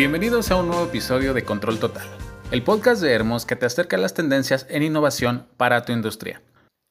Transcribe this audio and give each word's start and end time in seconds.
Bienvenidos 0.00 0.50
a 0.50 0.56
un 0.56 0.68
nuevo 0.68 0.86
episodio 0.86 1.34
de 1.34 1.44
Control 1.44 1.78
Total, 1.78 2.06
el 2.50 2.62
podcast 2.62 3.02
de 3.02 3.12
Hermos 3.12 3.44
que 3.44 3.54
te 3.54 3.66
acerca 3.66 3.98
a 3.98 4.00
las 4.00 4.14
tendencias 4.14 4.66
en 4.70 4.82
innovación 4.82 5.46
para 5.58 5.84
tu 5.84 5.92
industria. 5.92 6.40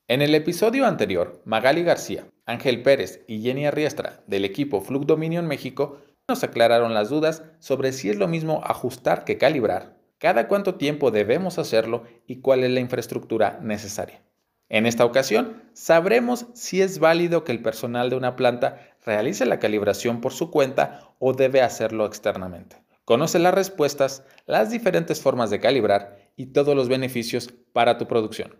En 0.08 0.22
el 0.22 0.36
episodio 0.36 0.86
anterior, 0.86 1.42
Magali 1.44 1.82
García, 1.82 2.28
Ángel 2.46 2.84
Pérez 2.84 3.24
y 3.28 3.42
Jenny 3.42 3.66
Arriestra 3.66 4.22
del 4.28 4.46
equipo 4.46 4.82
Flux 4.82 5.08
Dominion 5.08 5.48
México 5.48 5.98
nos 6.28 6.44
aclararon 6.44 6.94
las 6.94 7.10
dudas 7.10 7.42
sobre 7.58 7.94
si 7.94 8.12
es 8.12 8.16
lo 8.16 8.28
mismo 8.28 8.62
ajustar 8.64 9.24
que 9.24 9.40
calibrar, 9.40 9.98
cada 10.20 10.48
cuánto 10.48 10.76
tiempo 10.76 11.10
debemos 11.10 11.58
hacerlo 11.58 12.04
y 12.28 12.42
cuál 12.42 12.64
es 12.64 12.70
la 12.70 12.80
infraestructura 12.80 13.58
necesaria. 13.64 14.22
En 14.70 14.86
esta 14.86 15.04
ocasión, 15.04 15.64
sabremos 15.74 16.46
si 16.54 16.84
es 16.84 17.00
válido 17.00 17.44
que 17.44 17.54
el 17.54 17.64
personal 17.64 18.12
de 18.12 18.18
una 18.18 18.36
planta 18.36 18.82
realice 19.04 19.48
la 19.48 19.58
calibración 19.58 20.22
por 20.22 20.32
su 20.32 20.52
cuenta 20.52 21.10
o 21.18 21.34
debe 21.34 21.64
hacerlo 21.64 22.06
externamente. 22.06 22.88
Conoce 23.10 23.40
las 23.40 23.56
respuestas, 23.56 24.24
las 24.46 24.70
diferentes 24.70 25.20
formas 25.20 25.50
de 25.50 25.60
calibrar 25.60 26.32
y 26.36 26.54
todos 26.54 26.76
los 26.76 26.90
beneficios 26.90 27.52
para 27.74 27.98
tu 27.98 28.06
producción. 28.06 28.56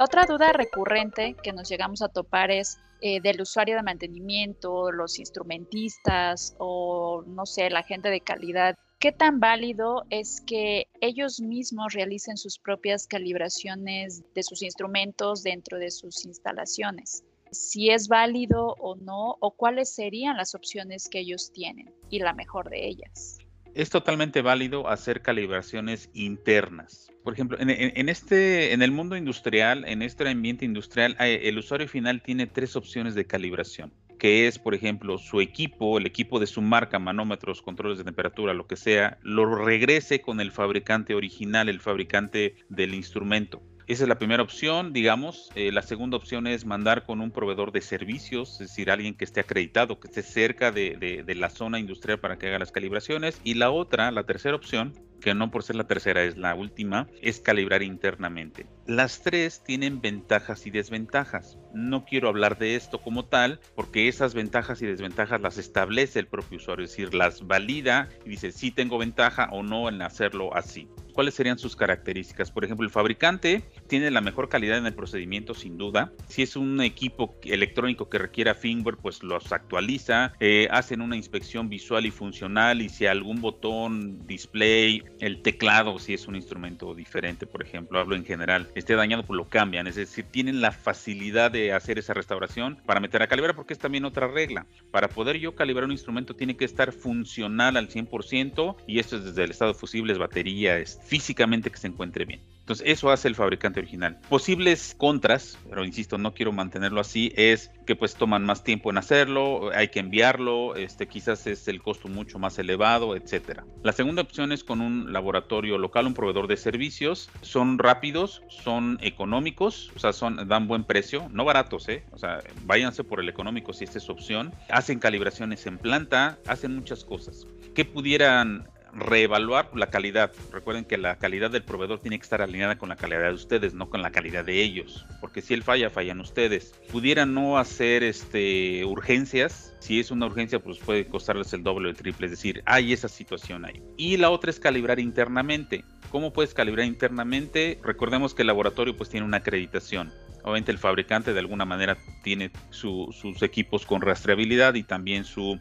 Otra 0.00 0.26
duda 0.26 0.52
recurrente 0.52 1.36
que 1.40 1.52
nos 1.52 1.68
llegamos 1.68 2.02
a 2.02 2.08
topar 2.08 2.50
es 2.50 2.76
eh, 3.02 3.20
del 3.20 3.40
usuario 3.40 3.76
de 3.76 3.84
mantenimiento, 3.84 4.90
los 4.90 5.20
instrumentistas 5.20 6.56
o, 6.58 7.22
no 7.24 7.46
sé, 7.46 7.70
la 7.70 7.84
gente 7.84 8.10
de 8.10 8.20
calidad. 8.20 8.74
¿Qué 8.98 9.12
tan 9.12 9.38
válido 9.38 10.02
es 10.10 10.40
que 10.44 10.88
ellos 11.00 11.40
mismos 11.40 11.92
realicen 11.92 12.36
sus 12.36 12.58
propias 12.58 13.06
calibraciones 13.06 14.24
de 14.34 14.42
sus 14.42 14.62
instrumentos 14.62 15.44
dentro 15.44 15.78
de 15.78 15.92
sus 15.92 16.24
instalaciones? 16.24 17.22
Si 17.50 17.90
es 17.90 18.08
válido 18.08 18.74
o 18.78 18.96
no, 18.96 19.36
o 19.40 19.56
cuáles 19.56 19.94
serían 19.94 20.36
las 20.36 20.54
opciones 20.54 21.08
que 21.08 21.20
ellos 21.20 21.52
tienen 21.52 21.92
y 22.10 22.20
la 22.20 22.32
mejor 22.32 22.70
de 22.70 22.86
ellas. 22.86 23.38
Es 23.74 23.90
totalmente 23.90 24.42
válido 24.42 24.88
hacer 24.88 25.22
calibraciones 25.22 26.10
internas. 26.12 27.12
Por 27.22 27.34
ejemplo, 27.34 27.58
en, 27.60 28.08
este, 28.08 28.72
en 28.72 28.82
el 28.82 28.90
mundo 28.90 29.16
industrial, 29.16 29.84
en 29.86 30.02
este 30.02 30.28
ambiente 30.28 30.64
industrial, 30.64 31.16
el 31.20 31.58
usuario 31.58 31.86
final 31.86 32.22
tiene 32.22 32.46
tres 32.46 32.74
opciones 32.74 33.14
de 33.14 33.26
calibración 33.26 33.92
que 34.18 34.48
es, 34.48 34.58
por 34.58 34.74
ejemplo, 34.74 35.16
su 35.16 35.40
equipo, 35.40 35.96
el 35.96 36.06
equipo 36.06 36.40
de 36.40 36.46
su 36.46 36.60
marca, 36.60 36.98
manómetros, 36.98 37.62
controles 37.62 37.98
de 37.98 38.04
temperatura, 38.04 38.52
lo 38.52 38.66
que 38.66 38.76
sea, 38.76 39.18
lo 39.22 39.46
regrese 39.46 40.20
con 40.20 40.40
el 40.40 40.50
fabricante 40.50 41.14
original, 41.14 41.68
el 41.68 41.80
fabricante 41.80 42.56
del 42.68 42.94
instrumento. 42.94 43.62
Esa 43.88 44.04
es 44.04 44.08
la 44.10 44.18
primera 44.18 44.42
opción, 44.42 44.92
digamos. 44.92 45.50
Eh, 45.54 45.72
la 45.72 45.80
segunda 45.80 46.18
opción 46.18 46.46
es 46.46 46.66
mandar 46.66 47.04
con 47.04 47.22
un 47.22 47.30
proveedor 47.30 47.72
de 47.72 47.80
servicios, 47.80 48.52
es 48.60 48.68
decir, 48.68 48.90
alguien 48.90 49.14
que 49.14 49.24
esté 49.24 49.40
acreditado, 49.40 49.98
que 49.98 50.08
esté 50.08 50.22
cerca 50.22 50.70
de, 50.70 51.24
de 51.24 51.34
la 51.34 51.48
zona 51.48 51.78
industrial 51.78 52.20
para 52.20 52.36
que 52.36 52.48
haga 52.48 52.58
las 52.58 52.70
calibraciones. 52.70 53.40
Y 53.44 53.54
la 53.54 53.70
otra, 53.70 54.10
la 54.10 54.24
tercera 54.24 54.56
opción, 54.56 54.92
que 55.20 55.34
no 55.34 55.50
por 55.50 55.62
ser 55.62 55.76
la 55.76 55.86
tercera 55.86 56.22
es 56.24 56.36
la 56.36 56.54
última, 56.54 57.08
es 57.22 57.40
calibrar 57.40 57.82
internamente. 57.82 58.66
Las 58.86 59.22
tres 59.22 59.62
tienen 59.64 60.00
ventajas 60.00 60.66
y 60.66 60.70
desventajas. 60.70 61.58
No 61.74 62.04
quiero 62.04 62.28
hablar 62.28 62.58
de 62.58 62.76
esto 62.76 63.00
como 63.00 63.24
tal, 63.24 63.60
porque 63.74 64.08
esas 64.08 64.34
ventajas 64.34 64.80
y 64.82 64.86
desventajas 64.86 65.40
las 65.40 65.58
establece 65.58 66.18
el 66.18 66.26
propio 66.26 66.58
usuario, 66.58 66.84
es 66.84 66.90
decir, 66.90 67.14
las 67.14 67.46
valida 67.46 68.08
y 68.24 68.30
dice 68.30 68.52
si 68.52 68.70
tengo 68.70 68.98
ventaja 68.98 69.48
o 69.52 69.62
no 69.62 69.88
en 69.88 70.02
hacerlo 70.02 70.54
así. 70.54 70.88
¿Cuáles 71.12 71.34
serían 71.34 71.58
sus 71.58 71.74
características? 71.74 72.52
Por 72.52 72.64
ejemplo, 72.64 72.84
el 72.84 72.92
fabricante 72.92 73.64
tiene 73.88 74.10
la 74.10 74.20
mejor 74.20 74.48
calidad 74.48 74.78
en 74.78 74.86
el 74.86 74.94
procedimiento, 74.94 75.54
sin 75.54 75.78
duda. 75.78 76.12
Si 76.28 76.42
es 76.42 76.56
un 76.56 76.80
equipo 76.80 77.36
electrónico 77.42 78.08
que 78.08 78.18
requiera 78.18 78.54
firmware, 78.54 78.96
pues 78.96 79.22
los 79.22 79.52
actualiza, 79.52 80.34
eh, 80.40 80.68
hacen 80.70 81.00
una 81.00 81.16
inspección 81.16 81.68
visual 81.68 82.06
y 82.06 82.10
funcional 82.10 82.82
y 82.82 82.88
si 82.88 83.06
algún 83.06 83.40
botón, 83.40 84.26
display, 84.26 85.02
el 85.20 85.42
teclado, 85.42 85.98
si 85.98 86.14
es 86.14 86.28
un 86.28 86.36
instrumento 86.36 86.94
diferente, 86.94 87.46
por 87.46 87.62
ejemplo, 87.62 87.98
hablo 87.98 88.14
en 88.14 88.24
general, 88.24 88.68
esté 88.74 88.94
dañado, 88.94 89.24
pues 89.24 89.36
lo 89.36 89.48
cambian. 89.48 89.86
Es 89.86 89.96
decir, 89.96 90.26
tienen 90.30 90.60
la 90.60 90.72
facilidad 90.72 91.50
de 91.50 91.72
hacer 91.72 91.98
esa 91.98 92.14
restauración 92.14 92.76
para 92.86 93.00
meter 93.00 93.22
a 93.22 93.26
calibrar, 93.26 93.56
porque 93.56 93.72
es 93.72 93.78
también 93.78 94.04
otra 94.04 94.28
regla. 94.28 94.66
Para 94.90 95.08
poder 95.08 95.38
yo 95.38 95.54
calibrar 95.54 95.84
un 95.84 95.92
instrumento 95.92 96.36
tiene 96.36 96.56
que 96.56 96.64
estar 96.64 96.92
funcional 96.92 97.76
al 97.76 97.88
100% 97.88 98.76
y 98.86 98.98
esto 98.98 99.16
es 99.16 99.24
desde 99.24 99.44
el 99.44 99.50
estado 99.50 99.72
de 99.72 99.78
fusibles, 99.78 100.18
baterías, 100.18 101.00
físicamente 101.06 101.70
que 101.70 101.78
se 101.78 101.86
encuentre 101.86 102.24
bien. 102.24 102.57
Entonces, 102.68 102.86
eso 102.86 103.10
hace 103.10 103.28
el 103.28 103.34
fabricante 103.34 103.80
original. 103.80 104.18
Posibles 104.28 104.94
contras, 104.98 105.58
pero 105.70 105.86
insisto, 105.86 106.18
no 106.18 106.34
quiero 106.34 106.52
mantenerlo 106.52 107.00
así, 107.00 107.32
es 107.34 107.70
que 107.86 107.96
pues 107.96 108.14
toman 108.14 108.44
más 108.44 108.62
tiempo 108.62 108.90
en 108.90 108.98
hacerlo, 108.98 109.70
hay 109.74 109.88
que 109.88 110.00
enviarlo, 110.00 110.76
este, 110.76 111.08
quizás 111.08 111.46
es 111.46 111.66
el 111.66 111.80
costo 111.80 112.08
mucho 112.08 112.38
más 112.38 112.58
elevado, 112.58 113.16
etcétera. 113.16 113.64
La 113.82 113.92
segunda 113.92 114.20
opción 114.20 114.52
es 114.52 114.64
con 114.64 114.82
un 114.82 115.14
laboratorio 115.14 115.78
local, 115.78 116.06
un 116.06 116.12
proveedor 116.12 116.46
de 116.46 116.58
servicios. 116.58 117.30
Son 117.40 117.78
rápidos, 117.78 118.42
son 118.50 118.98
económicos, 119.00 119.90
o 119.96 119.98
sea, 119.98 120.12
son, 120.12 120.46
dan 120.46 120.68
buen 120.68 120.84
precio, 120.84 121.26
no 121.32 121.46
baratos, 121.46 121.88
¿eh? 121.88 122.04
O 122.10 122.18
sea, 122.18 122.42
váyanse 122.66 123.02
por 123.02 123.20
el 123.20 123.30
económico 123.30 123.72
si 123.72 123.84
esta 123.84 123.96
es 123.96 124.04
su 124.04 124.12
opción. 124.12 124.52
Hacen 124.68 124.98
calibraciones 124.98 125.64
en 125.64 125.78
planta, 125.78 126.38
hacen 126.46 126.76
muchas 126.76 127.06
cosas. 127.06 127.46
¿Qué 127.74 127.86
pudieran 127.86 128.68
reevaluar 128.92 129.70
la 129.74 129.88
calidad. 129.88 130.32
Recuerden 130.52 130.84
que 130.84 130.98
la 130.98 131.16
calidad 131.16 131.50
del 131.50 131.62
proveedor 131.62 132.00
tiene 132.00 132.18
que 132.18 132.22
estar 132.22 132.42
alineada 132.42 132.78
con 132.78 132.88
la 132.88 132.96
calidad 132.96 133.28
de 133.28 133.34
ustedes, 133.34 133.74
no 133.74 133.88
con 133.90 134.02
la 134.02 134.10
calidad 134.10 134.44
de 134.44 134.62
ellos. 134.62 135.06
Porque 135.20 135.42
si 135.42 135.54
él 135.54 135.62
falla, 135.62 135.90
fallan 135.90 136.20
ustedes. 136.20 136.74
Pudieran 136.90 137.34
no 137.34 137.58
hacer 137.58 138.02
este, 138.02 138.84
urgencias. 138.84 139.74
Si 139.80 140.00
es 140.00 140.10
una 140.10 140.26
urgencia, 140.26 140.58
pues 140.58 140.78
puede 140.78 141.06
costarles 141.06 141.52
el 141.52 141.62
doble 141.62 141.88
o 141.88 141.90
el 141.90 141.96
triple. 141.96 142.26
Es 142.26 142.32
decir, 142.32 142.62
hay 142.66 142.92
esa 142.92 143.08
situación 143.08 143.64
ahí. 143.64 143.82
Y 143.96 144.16
la 144.16 144.30
otra 144.30 144.50
es 144.50 144.60
calibrar 144.60 144.98
internamente. 144.98 145.84
¿Cómo 146.10 146.32
puedes 146.32 146.54
calibrar 146.54 146.86
internamente? 146.86 147.78
Recordemos 147.82 148.34
que 148.34 148.42
el 148.42 148.48
laboratorio 148.48 148.96
pues 148.96 149.10
tiene 149.10 149.26
una 149.26 149.38
acreditación. 149.38 150.12
Obviamente 150.42 150.72
el 150.72 150.78
fabricante 150.78 151.34
de 151.34 151.40
alguna 151.40 151.64
manera 151.64 151.98
tiene 152.22 152.50
sus 152.70 153.42
equipos 153.42 153.84
con 153.84 154.00
rastreabilidad 154.00 154.74
y 154.74 154.82
también 154.82 155.24
su 155.24 155.60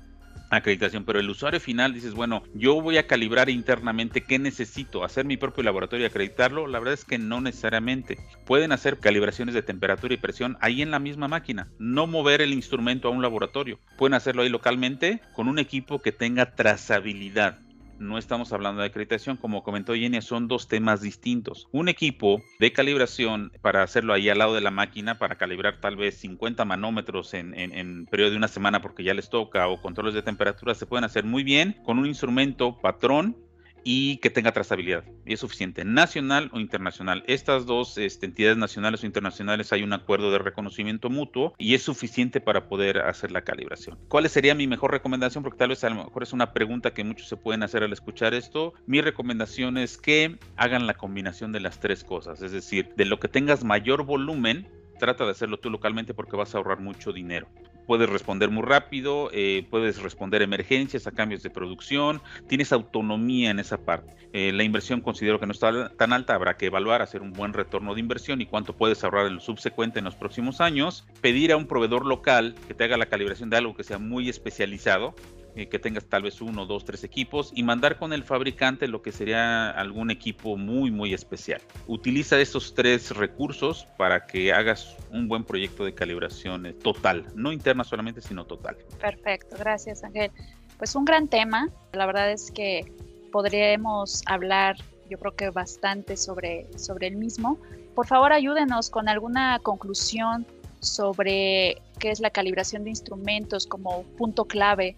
acreditación, 0.50 1.06
pero 1.06 1.20
el 1.20 1.30
usuario 1.30 1.60
final 1.60 1.94
dices, 1.94 2.14
bueno, 2.14 2.44
yo 2.54 2.82
voy 2.82 2.98
a 2.98 3.08
calibrar 3.08 3.50
internamente 3.50 4.22
qué 4.22 4.40
necesito, 4.40 5.04
hacer 5.04 5.26
mi 5.26 5.38
propio 5.38 5.64
laboratorio 5.64 6.06
y 6.06 6.10
acreditarlo, 6.10 6.68
la 6.68 6.80
verdad 6.80 6.94
es 6.94 7.06
que 7.06 7.18
no 7.18 7.42
necesariamente. 7.42 8.18
Pueden 8.46 8.72
hacer 8.72 9.00
calibraciones 9.00 9.56
de 9.56 9.62
temperatura 9.62 10.14
y 10.14 10.18
presión 10.18 10.58
ahí 10.62 10.82
en 10.82 10.92
la 10.92 11.00
misma 11.00 11.28
máquina, 11.28 11.68
no 11.80 12.08
mover 12.08 12.42
el 12.42 12.54
instrumento 12.54 13.08
a 13.08 13.12
un 13.12 13.22
laboratorio. 13.22 13.80
Pueden 13.98 14.14
hacerlo 14.14 14.44
ahí 14.44 14.50
localmente 14.50 15.22
con 15.34 15.48
un 15.48 15.60
equipo 15.60 16.00
que 16.00 16.12
tenga 16.12 16.56
trazabilidad 16.56 17.60
no 18.00 18.18
estamos 18.18 18.54
hablando 18.54 18.82
de 18.82 18.88
acreditación, 18.88 19.38
como 19.38 19.64
comentó 19.64 19.94
Jenny, 19.94 20.22
son 20.22 20.48
dos 20.48 20.68
temas 20.68 21.02
distintos. 21.02 21.68
Un 21.72 21.90
equipo 21.90 22.42
de 22.60 22.72
calibración 22.72 23.52
para 23.62 23.84
hacerlo 23.84 24.14
ahí 24.14 24.30
al 24.30 24.40
lado 24.40 24.54
de 24.54 24.62
la 24.62 24.72
máquina, 24.72 25.18
para 25.18 25.36
calibrar 25.36 25.80
tal 25.80 25.96
vez 25.96 26.18
50 26.18 26.66
manómetros 26.66 27.34
en, 27.34 27.54
en 27.54 28.06
periodo 28.06 28.32
de 28.32 28.38
una 28.38 28.48
semana 28.48 28.82
porque 28.82 29.04
ya 29.04 29.14
les 29.14 29.30
toca, 29.30 29.68
o 29.68 29.82
controles 29.82 30.14
de 30.14 30.22
temperatura, 30.22 30.76
se 30.76 30.86
pueden 30.86 31.04
hacer 31.04 31.24
muy 31.24 31.44
bien 31.44 31.78
con 31.86 32.00
un 32.00 32.06
instrumento 32.06 32.78
patrón 32.80 33.36
y 33.84 34.18
que 34.18 34.30
tenga 34.30 34.52
trazabilidad. 34.52 35.04
Y 35.26 35.34
es 35.34 35.40
suficiente, 35.40 35.86
nacional 35.86 36.50
o 36.54 36.60
internacional. 36.60 37.24
Estas 37.28 37.66
dos 37.66 37.98
este, 37.98 38.26
entidades 38.26 38.58
nacionales 38.58 39.04
o 39.04 39.06
internacionales 39.06 39.72
hay 39.74 39.84
un 39.84 39.94
acuerdo 39.94 40.32
de 40.32 40.40
reconocimiento 40.40 41.10
mutuo 41.10 41.54
y 41.58 41.74
es 41.74 41.84
suficiente 41.84 42.42
para 42.42 42.68
poder 42.68 43.00
hacer 43.00 43.32
la 43.32 43.44
calibración. 43.44 43.98
¿Cuál 44.08 44.30
sería 44.30 44.56
mi 44.56 44.68
mejor 44.68 44.92
recomendación? 44.92 45.44
Porque 45.44 45.60
tal 45.60 45.70
vez 45.70 45.84
a 45.84 45.90
lo 45.90 46.04
mejor 46.04 46.24
es 46.24 46.34
una 46.34 46.54
pregunta 46.54 46.94
que 46.94 47.04
muchos 47.04 47.28
se 47.28 47.38
pueden 47.38 47.64
hacer 47.64 47.84
al 47.84 47.94
escuchar 47.94 48.34
esto. 48.34 48.74
Mi 48.86 49.02
recomendación 49.02 49.78
es 49.78 49.98
que 49.98 50.38
hagan 50.56 50.88
la 50.88 50.96
combinación 50.96 51.52
de 51.52 51.60
las 51.60 51.80
tres 51.80 52.04
cosas, 52.04 52.42
es 52.42 52.52
decir, 52.52 52.94
de 52.96 53.06
lo 53.06 53.20
que 53.20 53.28
tengas 53.28 53.64
mayor 53.64 54.04
volumen, 54.04 54.68
trata 55.00 55.26
de 55.26 55.32
hacerlo 55.32 55.58
tú 55.58 55.70
localmente 55.70 56.14
porque 56.14 56.36
vas 56.36 56.54
a 56.54 56.58
ahorrar 56.58 56.80
mucho 56.80 57.14
dinero 57.14 57.48
puedes 57.88 58.10
responder 58.10 58.52
muy 58.52 58.64
rápido, 58.64 59.30
eh, 59.34 59.66
puedes 59.72 60.02
responder 60.02 60.44
emergencias 60.44 61.08
a 61.08 61.12
cambios 61.12 61.42
de 61.42 61.50
producción, 61.50 62.22
tienes 62.48 62.72
autonomía 62.72 63.50
en 63.50 63.60
esa 63.60 63.78
parte. 63.78 64.14
Eh, 64.34 64.52
la 64.52 64.64
inversión 64.64 65.02
considero 65.02 65.40
que 65.40 65.48
no 65.48 65.54
está 65.54 65.90
tan 65.96 66.14
alta, 66.14 66.36
habrá 66.36 66.58
que 66.58 66.68
evaluar, 66.68 67.02
hacer 67.02 67.22
un 67.22 67.32
buen 67.32 67.54
retorno 67.54 67.96
de 67.96 68.02
inversión 68.02 68.42
y 68.42 68.46
cuánto 68.46 68.74
puedes 68.74 69.04
ahorrar 69.04 69.26
en 69.28 69.36
lo 69.36 69.40
subsecuente 69.40 70.00
en 70.00 70.06
los 70.06 70.16
próximos 70.16 70.60
años, 70.62 71.08
pedir 71.22 71.54
a 71.54 71.58
un 71.58 71.66
proveedor 71.66 72.06
local 72.06 72.56
que 72.68 72.74
te 72.74 72.84
haga 72.84 72.98
la 72.98 73.08
calibración 73.08 73.50
de 73.50 73.58
algo 73.58 73.76
que 73.76 73.86
sea 73.86 73.98
muy 73.98 74.28
especializado, 74.28 75.16
eh, 75.58 75.68
que 75.68 75.80
tengas 75.80 76.06
tal 76.06 76.22
vez 76.22 76.40
uno, 76.40 76.68
dos, 76.68 76.86
tres 76.86 77.04
equipos 77.04 77.52
y 77.56 77.64
mandar 77.64 77.98
con 77.98 78.14
el 78.14 78.24
fabricante 78.24 78.88
lo 78.88 79.02
que 79.02 79.12
sería 79.12 79.72
algún 79.72 80.12
equipo 80.12 80.56
muy, 80.56 80.92
muy 80.92 81.16
especial. 81.16 81.62
Utiliza 81.88 82.40
esos 82.40 82.76
tres 82.76 83.10
recursos 83.10 83.88
para 83.98 84.28
que 84.28 84.54
hagas 84.54 84.96
un 85.12 85.28
buen 85.28 85.44
proyecto 85.44 85.84
de 85.84 85.96
calibración 85.96 86.68
eh, 86.68 86.74
total, 86.74 87.26
no 87.34 87.52
interna 87.52 87.84
solamente, 87.84 88.22
sino 88.22 88.46
total. 88.46 88.78
Perfecto, 89.02 89.56
gracias 89.58 90.04
Ángel. 90.04 90.30
Pues 90.78 90.96
un 90.96 91.06
gran 91.06 91.28
tema, 91.28 91.70
la 91.92 92.06
verdad 92.06 92.32
es 92.32 92.52
que 92.52 92.86
podríamos 93.32 94.22
hablar 94.28 94.78
yo 95.10 95.18
creo 95.18 95.36
que 95.36 95.50
bastante 95.50 96.18
sobre, 96.18 96.68
sobre 96.78 97.08
el 97.08 97.16
mismo. 97.16 97.58
Por 97.96 98.06
favor, 98.06 98.32
ayúdenos 98.32 98.90
con 98.92 99.10
alguna 99.10 99.58
conclusión 99.64 100.46
sobre 100.82 101.82
qué 101.98 102.12
es 102.12 102.20
la 102.20 102.30
calibración 102.30 102.84
de 102.84 102.92
instrumentos 102.92 103.66
como 103.66 104.04
punto 104.18 104.46
clave 104.46 104.96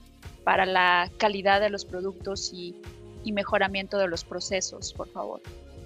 para 0.50 0.66
la 0.66 1.12
calidad 1.20 1.62
de 1.62 1.70
los 1.70 1.86
productos 1.86 2.52
y, 2.52 2.76
mejoramiento 3.32 4.00
de 4.00 4.08
los 4.08 4.24
procesos, 4.24 4.92
por 4.96 5.08
favor? 5.10 5.40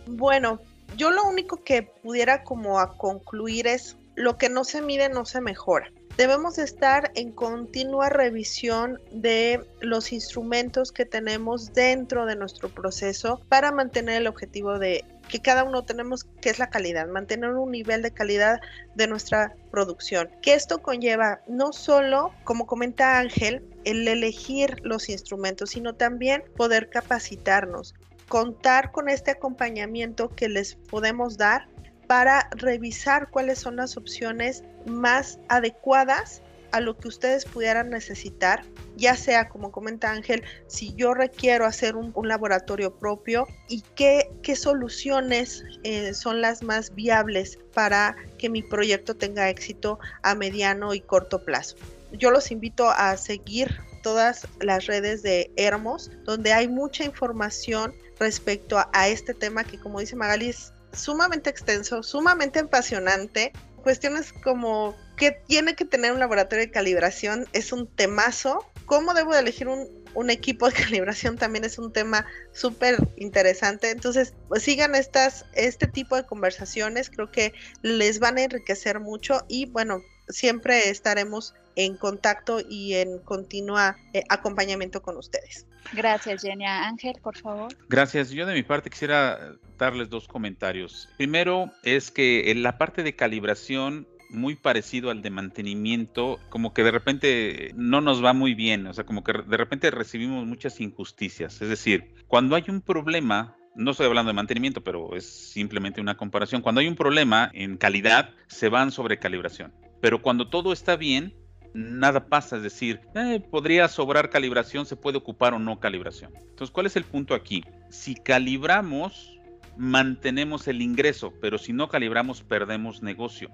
Bueno, 0.07 0.61
yo 0.95 1.11
lo 1.11 1.25
único 1.25 1.61
que 1.65 1.83
pudiera 1.83 2.45
como 2.45 2.79
a 2.79 2.97
concluir 2.97 3.67
es 3.67 3.97
lo 4.15 4.37
que 4.37 4.47
no 4.47 4.63
se 4.63 4.81
mide 4.81 5.09
no 5.09 5.25
se 5.25 5.41
mejora. 5.41 5.91
Debemos 6.15 6.59
estar 6.59 7.11
en 7.15 7.33
continua 7.33 8.07
revisión 8.07 9.01
de 9.11 9.59
los 9.81 10.13
instrumentos 10.13 10.93
que 10.93 11.03
tenemos 11.03 11.73
dentro 11.73 12.25
de 12.25 12.37
nuestro 12.37 12.69
proceso 12.69 13.41
para 13.49 13.73
mantener 13.73 14.21
el 14.21 14.27
objetivo 14.27 14.79
de 14.79 15.03
que 15.27 15.39
cada 15.39 15.63
uno 15.63 15.83
tenemos, 15.83 16.25
que 16.41 16.49
es 16.49 16.59
la 16.59 16.69
calidad, 16.69 17.07
mantener 17.07 17.51
un 17.51 17.71
nivel 17.71 18.01
de 18.01 18.11
calidad 18.11 18.61
de 18.95 19.07
nuestra 19.07 19.55
producción. 19.71 20.29
Que 20.41 20.53
esto 20.53 20.81
conlleva 20.81 21.41
no 21.47 21.73
solo, 21.73 22.31
como 22.43 22.67
comenta 22.67 23.19
Ángel, 23.19 23.63
el 23.85 24.07
elegir 24.07 24.79
los 24.83 25.09
instrumentos, 25.09 25.71
sino 25.71 25.93
también 25.93 26.43
poder 26.55 26.89
capacitarnos, 26.89 27.95
contar 28.27 28.91
con 28.91 29.09
este 29.09 29.31
acompañamiento 29.31 30.29
que 30.29 30.49
les 30.49 30.75
podemos 30.75 31.37
dar 31.37 31.67
para 32.07 32.49
revisar 32.51 33.29
cuáles 33.29 33.59
son 33.59 33.77
las 33.77 33.97
opciones 33.97 34.63
más 34.85 35.39
adecuadas 35.47 36.41
a 36.73 36.79
lo 36.79 36.97
que 36.97 37.07
ustedes 37.07 37.45
pudieran 37.45 37.91
necesitar, 37.91 38.65
ya 38.97 39.15
sea, 39.15 39.47
como 39.47 39.71
comenta 39.71 40.11
Ángel, 40.11 40.43
si 40.67 40.93
yo 40.95 41.13
requiero 41.13 41.65
hacer 41.65 41.95
un, 41.95 42.11
laboratorio 42.27 42.95
propio 42.95 43.47
y 43.69 43.83
qué, 43.95 44.31
qué 44.41 44.55
soluciones 44.55 45.63
eh, 45.83 46.15
son 46.15 46.41
las 46.41 46.63
más 46.63 46.95
viables 46.95 47.59
para 47.73 48.15
que 48.39 48.49
mi 48.49 48.63
proyecto 48.63 49.15
tenga 49.15 49.49
éxito 49.49 49.99
a 50.23 50.33
mediano 50.33 50.95
y 50.95 51.01
corto 51.01 51.45
plazo. 51.45 51.75
Yo 52.11 52.31
los 52.31 52.49
invito 52.49 52.89
a 52.89 53.17
seguir 53.17 53.79
todas 54.01 54.47
las 54.59 54.87
redes 54.87 55.21
de 55.21 55.51
Hermos, 55.55 56.09
donde 56.23 56.53
hay 56.53 56.67
mucha 56.67 57.03
información 57.03 57.93
respecto 58.19 58.83
a, 58.93 59.07
este 59.07 59.35
tema 59.35 59.63
que, 59.63 59.79
como 59.79 59.99
dice 59.99 60.15
Magali, 60.15 60.49
es 60.49 60.73
sumamente 60.91 61.51
extenso, 61.51 62.01
sumamente 62.01 62.59
apasionante. 62.59 63.51
Cuestiones 63.83 64.31
como 64.31 64.95
qué 65.17 65.31
tiene 65.31 65.75
que 65.75 65.85
tener 65.85 66.13
un 66.13 66.19
laboratorio 66.19 66.65
de 66.65 66.71
calibración 66.71 67.45
es 67.53 67.73
un 67.73 67.85
temazo. 67.87 68.65
¿Cómo 68.85 69.13
debo 69.13 69.33
de 69.33 69.41
elegir 69.41 69.67
un, 69.67 69.87
un 70.13 70.29
equipo 70.29 70.69
de 70.69 70.73
calibración? 70.83 71.37
También 71.37 71.65
es 71.65 71.77
un 71.77 71.91
tema 71.91 72.25
súper 72.53 72.97
interesante. 73.17 73.91
Entonces, 73.91 74.33
pues 74.47 74.63
sigan 74.63 74.95
estas, 74.95 75.45
este 75.53 75.87
tipo 75.87 76.15
de 76.15 76.25
conversaciones. 76.25 77.09
Creo 77.09 77.29
que 77.29 77.53
les 77.81 78.19
van 78.19 78.37
a 78.37 78.43
enriquecer 78.43 79.01
mucho 79.01 79.43
y 79.49 79.65
bueno, 79.65 80.01
siempre 80.29 80.89
estaremos 80.89 81.53
en 81.75 81.97
contacto 81.97 82.59
y 82.67 82.93
en 82.93 83.19
continua 83.19 83.97
eh, 84.13 84.23
acompañamiento 84.29 85.01
con 85.01 85.17
ustedes. 85.17 85.65
Gracias, 85.93 86.41
Genia. 86.41 86.87
Ángel, 86.87 87.15
por 87.21 87.37
favor. 87.37 87.75
Gracias. 87.89 88.29
Yo 88.29 88.45
de 88.45 88.53
mi 88.53 88.63
parte 88.63 88.89
quisiera 88.89 89.55
darles 89.77 90.09
dos 90.09 90.27
comentarios. 90.27 91.09
Primero 91.17 91.71
es 91.83 92.11
que 92.11 92.51
en 92.51 92.63
la 92.63 92.77
parte 92.77 93.03
de 93.03 93.15
calibración 93.15 94.07
muy 94.29 94.55
parecido 94.55 95.11
al 95.11 95.21
de 95.21 95.29
mantenimiento, 95.29 96.39
como 96.49 96.73
que 96.73 96.83
de 96.83 96.91
repente 96.91 97.71
no 97.75 98.01
nos 98.01 98.23
va 98.23 98.33
muy 98.33 98.55
bien, 98.55 98.87
o 98.87 98.93
sea, 98.93 99.05
como 99.05 99.23
que 99.23 99.31
de 99.31 99.57
repente 99.57 99.91
recibimos 99.91 100.45
muchas 100.45 100.81
injusticias. 100.81 101.61
Es 101.61 101.69
decir, 101.69 102.15
cuando 102.27 102.55
hay 102.55 102.63
un 102.67 102.81
problema, 102.81 103.55
no 103.75 103.91
estoy 103.91 104.07
hablando 104.07 104.29
de 104.29 104.35
mantenimiento, 104.35 104.83
pero 104.83 105.15
es 105.15 105.25
simplemente 105.25 106.01
una 106.01 106.17
comparación, 106.17 106.63
cuando 106.63 106.81
hay 106.81 106.87
un 106.87 106.95
problema 106.95 107.51
en 107.53 107.77
calidad, 107.77 108.31
se 108.47 108.69
van 108.69 108.91
sobre 108.91 109.19
calibración. 109.19 109.71
Pero 110.03 110.21
cuando 110.21 110.49
todo 110.49 110.73
está 110.73 110.97
bien, 110.97 111.33
nada 111.73 112.27
pasa, 112.27 112.57
es 112.57 112.63
decir, 112.63 112.99
eh, 113.15 113.39
podría 113.39 113.87
sobrar 113.87 114.29
calibración, 114.29 114.85
se 114.85 114.97
puede 114.97 115.17
ocupar 115.17 115.53
o 115.53 115.59
no 115.59 115.79
calibración. 115.79 116.33
Entonces, 116.41 116.71
¿cuál 116.71 116.87
es 116.87 116.97
el 116.97 117.05
punto 117.05 117.33
aquí? 117.33 117.63
Si 117.89 118.13
calibramos, 118.13 119.39
mantenemos 119.77 120.67
el 120.67 120.81
ingreso, 120.81 121.31
pero 121.39 121.57
si 121.57 121.71
no 121.71 121.87
calibramos, 121.87 122.43
perdemos 122.43 123.01
negocio. 123.01 123.49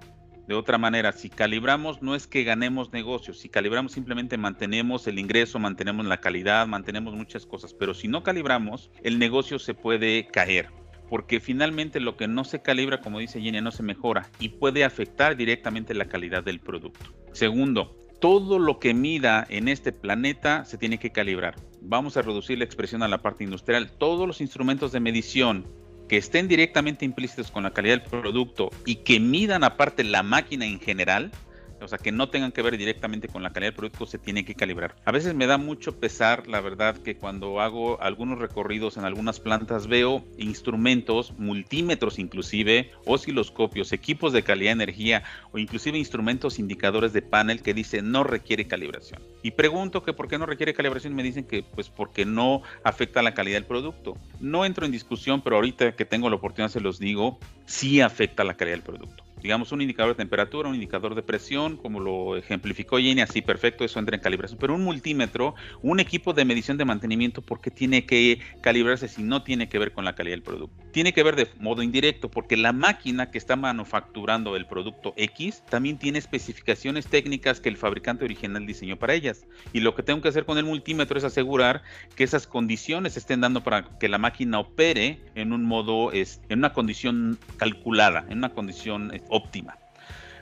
De 0.48 0.56
otra 0.56 0.76
manera, 0.76 1.12
si 1.12 1.30
calibramos, 1.30 2.02
no 2.02 2.16
es 2.16 2.26
que 2.26 2.42
ganemos 2.42 2.92
negocio, 2.92 3.32
si 3.32 3.48
calibramos 3.48 3.92
simplemente 3.92 4.36
mantenemos 4.36 5.06
el 5.06 5.20
ingreso, 5.20 5.60
mantenemos 5.60 6.04
la 6.04 6.18
calidad, 6.18 6.66
mantenemos 6.66 7.14
muchas 7.14 7.46
cosas, 7.46 7.74
pero 7.74 7.94
si 7.94 8.08
no 8.08 8.24
calibramos, 8.24 8.90
el 9.04 9.20
negocio 9.20 9.60
se 9.60 9.74
puede 9.74 10.26
caer 10.26 10.68
porque 11.10 11.40
finalmente 11.40 11.98
lo 11.98 12.16
que 12.16 12.28
no 12.28 12.44
se 12.44 12.62
calibra, 12.62 13.00
como 13.00 13.18
dice 13.18 13.42
Jenny, 13.42 13.60
no 13.60 13.72
se 13.72 13.82
mejora 13.82 14.30
y 14.38 14.50
puede 14.50 14.84
afectar 14.84 15.36
directamente 15.36 15.92
la 15.92 16.06
calidad 16.06 16.44
del 16.44 16.60
producto. 16.60 17.12
Segundo, 17.32 17.96
todo 18.20 18.60
lo 18.60 18.78
que 18.78 18.94
mida 18.94 19.44
en 19.50 19.66
este 19.68 19.92
planeta 19.92 20.64
se 20.64 20.78
tiene 20.78 20.98
que 20.98 21.10
calibrar. 21.10 21.56
Vamos 21.80 22.16
a 22.16 22.22
reducir 22.22 22.58
la 22.58 22.64
expresión 22.64 23.02
a 23.02 23.08
la 23.08 23.22
parte 23.22 23.42
industrial. 23.42 23.90
Todos 23.98 24.26
los 24.26 24.40
instrumentos 24.40 24.92
de 24.92 25.00
medición 25.00 25.66
que 26.08 26.16
estén 26.16 26.46
directamente 26.46 27.04
implícitos 27.04 27.50
con 27.50 27.64
la 27.64 27.72
calidad 27.72 27.98
del 27.98 28.22
producto 28.22 28.70
y 28.84 28.96
que 28.96 29.18
midan 29.18 29.64
aparte 29.64 30.04
la 30.04 30.22
máquina 30.22 30.64
en 30.64 30.78
general, 30.78 31.32
o 31.80 31.88
sea, 31.88 31.98
que 31.98 32.12
no 32.12 32.28
tengan 32.28 32.52
que 32.52 32.62
ver 32.62 32.76
directamente 32.76 33.28
con 33.28 33.42
la 33.42 33.50
calidad 33.50 33.72
del 33.72 33.76
producto, 33.76 34.06
se 34.06 34.18
tiene 34.18 34.44
que 34.44 34.54
calibrar. 34.54 34.96
A 35.04 35.12
veces 35.12 35.34
me 35.34 35.46
da 35.46 35.58
mucho 35.58 35.98
pesar, 35.98 36.46
la 36.46 36.60
verdad, 36.60 36.96
que 36.96 37.16
cuando 37.16 37.60
hago 37.60 38.00
algunos 38.02 38.38
recorridos 38.38 38.96
en 38.96 39.04
algunas 39.04 39.40
plantas 39.40 39.86
veo 39.86 40.24
instrumentos, 40.38 41.32
multímetros 41.38 42.18
inclusive, 42.18 42.90
osciloscopios, 43.04 43.92
equipos 43.92 44.32
de 44.32 44.42
calidad 44.42 44.70
de 44.70 44.84
energía 44.84 45.22
o 45.52 45.58
inclusive 45.58 45.98
instrumentos 45.98 46.58
indicadores 46.58 47.12
de 47.12 47.22
panel 47.22 47.62
que 47.62 47.74
dicen 47.74 48.10
no 48.10 48.24
requiere 48.24 48.66
calibración. 48.66 49.20
Y 49.42 49.52
pregunto 49.52 50.02
que 50.02 50.12
por 50.12 50.28
qué 50.28 50.38
no 50.38 50.46
requiere 50.46 50.74
calibración 50.74 51.14
me 51.14 51.22
dicen 51.22 51.44
que 51.44 51.62
pues 51.62 51.88
porque 51.88 52.24
no 52.24 52.62
afecta 52.84 53.22
la 53.22 53.34
calidad 53.34 53.56
del 53.56 53.64
producto. 53.64 54.16
No 54.40 54.64
entro 54.64 54.86
en 54.86 54.92
discusión, 54.92 55.42
pero 55.42 55.56
ahorita 55.56 55.92
que 55.92 56.04
tengo 56.04 56.28
la 56.28 56.36
oportunidad 56.36 56.70
se 56.70 56.80
los 56.80 56.98
digo, 56.98 57.38
sí 57.66 58.00
afecta 58.00 58.44
la 58.44 58.54
calidad 58.54 58.76
del 58.76 58.84
producto 58.84 59.29
digamos, 59.42 59.72
un 59.72 59.80
indicador 59.80 60.12
de 60.12 60.18
temperatura, 60.18 60.68
un 60.68 60.74
indicador 60.74 61.14
de 61.14 61.22
presión, 61.22 61.76
como 61.76 62.00
lo 62.00 62.36
ejemplificó 62.36 62.98
Jenny, 62.98 63.20
así 63.20 63.42
perfecto, 63.42 63.84
eso 63.84 63.98
entra 63.98 64.16
en 64.16 64.22
calibración. 64.22 64.58
Pero 64.58 64.74
un 64.74 64.84
multímetro, 64.84 65.54
un 65.82 66.00
equipo 66.00 66.32
de 66.32 66.44
medición 66.44 66.76
de 66.76 66.84
mantenimiento, 66.84 67.42
¿por 67.42 67.60
qué 67.60 67.70
tiene 67.70 68.06
que 68.06 68.40
calibrarse 68.60 69.08
si 69.08 69.22
no 69.22 69.42
tiene 69.42 69.68
que 69.68 69.78
ver 69.78 69.92
con 69.92 70.04
la 70.04 70.14
calidad 70.14 70.34
del 70.34 70.42
producto? 70.42 70.74
Tiene 70.92 71.12
que 71.12 71.22
ver 71.22 71.36
de 71.36 71.48
modo 71.58 71.82
indirecto, 71.82 72.30
porque 72.30 72.56
la 72.56 72.72
máquina 72.72 73.30
que 73.30 73.38
está 73.38 73.56
manufacturando 73.56 74.56
el 74.56 74.66
producto 74.66 75.14
X 75.16 75.62
también 75.68 75.98
tiene 75.98 76.18
especificaciones 76.18 77.06
técnicas 77.06 77.60
que 77.60 77.68
el 77.68 77.76
fabricante 77.76 78.24
original 78.24 78.66
diseñó 78.66 78.98
para 78.98 79.14
ellas. 79.14 79.46
Y 79.72 79.80
lo 79.80 79.94
que 79.94 80.02
tengo 80.02 80.20
que 80.20 80.28
hacer 80.28 80.44
con 80.44 80.58
el 80.58 80.64
multímetro 80.64 81.18
es 81.18 81.24
asegurar 81.24 81.82
que 82.16 82.24
esas 82.24 82.46
condiciones 82.46 83.16
estén 83.16 83.40
dando 83.40 83.62
para 83.62 83.98
que 83.98 84.08
la 84.08 84.18
máquina 84.18 84.58
opere 84.58 85.20
en 85.34 85.52
un 85.52 85.64
modo, 85.64 86.12
en 86.12 86.58
una 86.58 86.72
condición 86.72 87.38
calculada, 87.56 88.26
en 88.28 88.38
una 88.38 88.50
condición 88.50 89.12
óptima. 89.30 89.78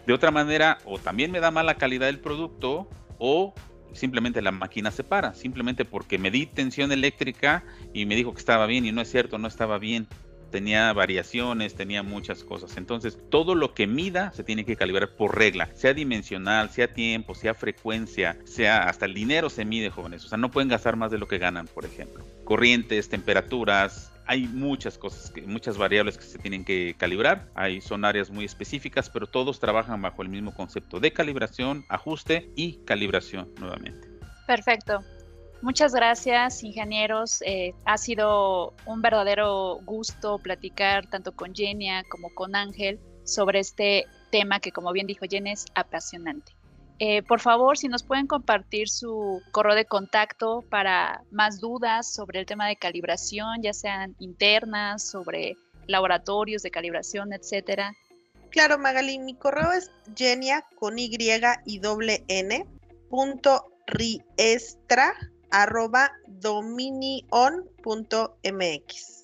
De 0.07 0.13
otra 0.13 0.31
manera, 0.31 0.79
o 0.85 0.99
también 0.99 1.31
me 1.31 1.41
da 1.41 1.51
mala 1.51 1.75
calidad 1.75 2.09
el 2.09 2.19
producto, 2.19 2.89
o 3.19 3.55
simplemente 3.93 4.43
la 4.43 4.53
máquina 4.53 4.91
se 4.91 5.05
para, 5.05 5.35
simplemente 5.35 5.85
porque 5.85 6.19
me 6.19 6.31
di 6.31 6.47
tensión 6.47 6.93
eléctrica 6.93 7.65
y 7.93 8.07
me 8.07 8.17
dijo 8.17 8.33
que 8.33 8.41
estaba 8.41 8.67
bien 8.67 8.87
y 8.87 8.93
no 8.93 9.01
es 9.01 9.11
cierto, 9.11 9.39
no 9.39 9.49
estaba 9.49 9.79
bien. 9.79 10.07
Tenía 10.51 10.91
variaciones, 10.95 11.75
tenía 11.75 12.03
muchas 12.03 12.43
cosas. 12.43 12.79
Entonces, 12.79 13.19
todo 13.29 13.55
lo 13.55 13.75
que 13.75 13.87
mida 13.87 14.33
se 14.33 14.45
tiene 14.45 14.65
que 14.65 14.77
calibrar 14.77 15.15
por 15.15 15.37
regla, 15.37 15.69
sea 15.75 15.93
dimensional, 15.93 16.71
sea 16.71 16.95
tiempo, 16.95 17.35
sea 17.35 17.53
frecuencia, 17.53 18.39
sea 18.45 18.85
hasta 18.85 19.05
el 19.05 19.13
dinero 19.13 19.51
se 19.51 19.67
mide, 19.67 19.91
jóvenes. 19.91 20.25
O 20.25 20.29
sea, 20.29 20.39
no 20.39 20.51
pueden 20.51 20.71
gastar 20.71 20.97
más 20.97 21.11
de 21.11 21.19
lo 21.19 21.29
que 21.29 21.37
ganan, 21.37 21.67
por 21.67 21.85
ejemplo. 21.85 22.25
Corrientes, 22.45 23.11
temperaturas, 23.11 24.11
hay 24.29 24.47
muchas 24.47 24.99
cosas, 24.99 25.33
muchas 25.47 25.79
variables 25.79 26.19
que 26.19 26.25
se 26.25 26.39
tienen 26.39 26.63
que 26.63 26.95
calibrar. 26.99 27.51
Hay, 27.55 27.81
son 27.81 28.05
áreas 28.05 28.31
muy 28.31 28.45
específicas, 28.45 29.09
pero 29.09 29.27
todos 29.27 29.59
trabajan 29.59 30.03
bajo 30.03 30.21
el 30.21 30.29
mismo 30.29 30.55
concepto 30.55 31.01
de 31.01 31.13
calibración, 31.15 31.87
ajuste 31.89 32.53
y 32.55 32.85
calibración 32.85 33.51
nuevamente. 33.59 34.07
Perfecto. 34.47 35.01
Muchas 35.63 35.95
gracias, 35.95 36.63
ingenieros. 36.63 37.43
Eh, 37.43 37.75
ha 37.87 37.97
sido 37.97 38.75
un 38.85 39.01
verdadero 39.01 39.81
gusto 39.85 40.39
platicar 40.39 41.09
tanto 41.09 41.33
con 41.35 41.55
Genia 41.55 42.05
como 42.11 42.29
con 42.35 42.55
Ángel 42.55 43.01
sobre 43.25 43.61
este 43.61 44.07
tema 44.31 44.61
que, 44.61 44.73
como 44.73 44.93
bien 44.93 45.07
dijo 45.07 45.25
Jenny, 45.29 45.53
es 45.53 45.65
apasionante. 45.75 46.58
Eh, 47.01 47.23
por 47.23 47.41
favor, 47.41 47.79
si 47.79 47.89
nos 47.89 48.03
pueden 48.03 48.27
compartir 48.27 48.89
su 48.89 49.41
correo 49.53 49.77
de 49.77 49.85
contacto 49.85 50.65
para 50.69 51.23
más 51.31 51.61
dudas 51.61 52.13
sobre 52.13 52.41
el 52.41 52.47
tema 52.47 52.67
de 52.67 52.77
calibración, 52.77 53.63
ya 53.63 53.73
sean 53.73 54.17
internas, 54.19 55.09
sobre 55.09 55.57
laboratorios 55.87 56.63
de 56.63 56.71
calibración, 56.71 57.33
etcétera. 57.33 57.95
Claro, 58.51 58.79
Magali, 58.79 59.19
mi 59.19 59.35
correo 59.35 59.73
es 59.73 59.91
genia 60.17 60.65
con 60.75 60.99
y 60.99 61.11
y 61.67 61.79
doble 61.79 62.25
n 62.29 62.67
punto 63.11 63.65
riestra 63.87 65.15
arroba 65.51 66.11
dominion 66.27 67.69
punto 67.83 68.37
mx. 68.43 69.18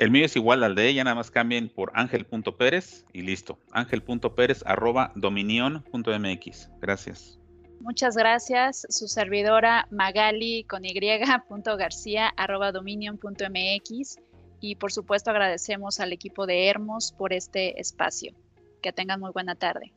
El 0.00 0.10
mío 0.10 0.24
es 0.24 0.34
igual 0.34 0.64
al 0.64 0.74
de 0.74 0.88
ella, 0.88 1.04
nada 1.04 1.14
más 1.14 1.30
cambien 1.30 1.68
por 1.68 1.92
ángel.pérez 1.92 3.04
y 3.12 3.20
listo. 3.20 3.58
ángel.pérez 3.70 4.62
arroba 4.64 5.12
dominion.mx. 5.14 6.70
Gracias. 6.80 7.38
Muchas 7.80 8.16
gracias. 8.16 8.86
Su 8.88 9.08
servidora 9.08 9.86
Magali 9.90 10.64
con 10.64 10.86
y 10.86 11.76
García 11.76 12.32
arroba 12.38 12.72
dominion.mx 12.72 14.16
y 14.62 14.76
por 14.76 14.90
supuesto 14.90 15.32
agradecemos 15.32 16.00
al 16.00 16.14
equipo 16.14 16.46
de 16.46 16.68
Hermos 16.68 17.12
por 17.12 17.34
este 17.34 17.78
espacio. 17.78 18.32
Que 18.80 18.94
tengan 18.94 19.20
muy 19.20 19.32
buena 19.32 19.54
tarde. 19.54 19.92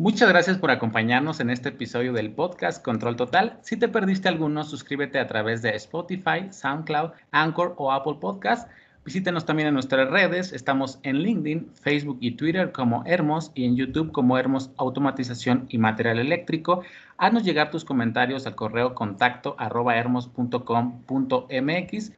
Muchas 0.00 0.30
gracias 0.30 0.56
por 0.56 0.70
acompañarnos 0.70 1.40
en 1.40 1.50
este 1.50 1.68
episodio 1.68 2.14
del 2.14 2.32
podcast 2.32 2.82
Control 2.82 3.16
Total. 3.16 3.58
Si 3.60 3.76
te 3.76 3.86
perdiste 3.86 4.30
alguno, 4.30 4.64
suscríbete 4.64 5.18
a 5.18 5.26
través 5.26 5.60
de 5.60 5.76
Spotify, 5.76 6.50
SoundCloud, 6.50 7.10
Anchor 7.32 7.74
o 7.76 7.92
Apple 7.92 8.14
Podcast 8.18 8.66
Visítenos 9.02 9.46
también 9.46 9.68
en 9.68 9.74
nuestras 9.74 10.10
redes. 10.10 10.52
Estamos 10.52 11.00
en 11.02 11.20
LinkedIn, 11.20 11.70
Facebook 11.72 12.18
y 12.20 12.32
Twitter 12.32 12.70
como 12.70 13.02
Hermos 13.06 13.50
y 13.54 13.64
en 13.64 13.74
YouTube 13.74 14.12
como 14.12 14.36
Hermos 14.36 14.70
Automatización 14.76 15.64
y 15.70 15.78
Material 15.78 16.18
Eléctrico. 16.18 16.82
Haznos 17.16 17.42
llegar 17.42 17.70
tus 17.70 17.86
comentarios 17.86 18.46
al 18.46 18.54
correo 18.54 18.94
contacto. 18.94 19.56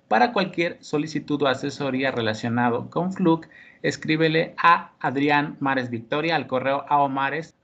Para 0.09 0.33
cualquier 0.33 0.79
solicitud 0.81 1.43
o 1.43 1.47
asesoría 1.47 2.11
relacionado 2.11 2.91
con 2.91 3.13
Fluke, 3.13 3.49
escríbele 3.83 4.55
a 4.57 4.91
Adrián 4.99 5.57
Mares 5.61 5.89
Victoria 5.89 6.35
al 6.35 6.49
correo 6.49 6.85
aomares. 6.89 7.55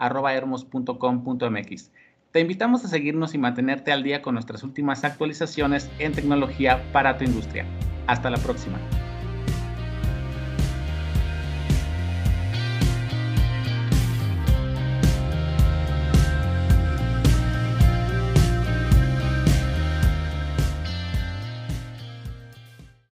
Te 2.30 2.40
invitamos 2.40 2.84
a 2.84 2.88
seguirnos 2.88 3.34
y 3.34 3.38
mantenerte 3.38 3.90
al 3.90 4.04
día 4.04 4.22
con 4.22 4.34
nuestras 4.34 4.62
últimas 4.62 5.02
actualizaciones 5.02 5.90
en 5.98 6.12
tecnología 6.12 6.80
para 6.92 7.18
tu 7.18 7.24
industria. 7.24 7.66
Hasta 8.06 8.30
la 8.30 8.38
próxima. 8.38 8.78